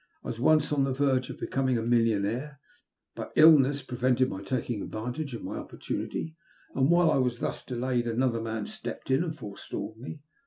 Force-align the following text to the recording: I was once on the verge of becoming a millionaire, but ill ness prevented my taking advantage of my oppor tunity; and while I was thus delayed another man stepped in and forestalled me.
I 0.23 0.29
was 0.29 0.39
once 0.39 0.71
on 0.71 0.83
the 0.83 0.95
verge 0.95 1.29
of 1.29 1.37
becoming 1.37 1.77
a 1.77 1.83
millionaire, 1.83 2.59
but 3.13 3.31
ill 3.35 3.59
ness 3.59 3.83
prevented 3.83 4.29
my 4.29 4.41
taking 4.41 4.81
advantage 4.81 5.35
of 5.35 5.43
my 5.43 5.57
oppor 5.57 5.77
tunity; 5.79 6.33
and 6.73 6.89
while 6.89 7.11
I 7.11 7.17
was 7.17 7.37
thus 7.37 7.63
delayed 7.63 8.07
another 8.07 8.41
man 8.41 8.65
stepped 8.65 9.11
in 9.11 9.23
and 9.23 9.37
forestalled 9.37 9.99
me. 9.99 10.23